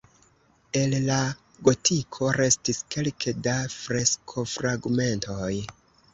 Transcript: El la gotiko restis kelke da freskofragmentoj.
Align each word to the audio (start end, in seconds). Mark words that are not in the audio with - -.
El 0.79 0.95
la 1.09 1.17
gotiko 1.67 2.31
restis 2.39 2.81
kelke 2.97 3.35
da 3.49 3.55
freskofragmentoj. 3.75 5.55